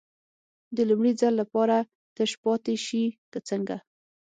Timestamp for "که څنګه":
3.31-3.77